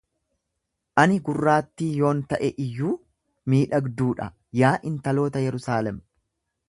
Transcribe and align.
Ani 1.01 1.17
gurraattii 1.27 1.89
yoon 1.99 2.23
ta'e 2.31 2.49
iyyuu 2.65 2.93
miidhagduu 3.55 4.09
dha; 4.21 4.31
yaa 4.63 4.73
intaloota 4.93 5.45
Yerusaalem 5.45 6.03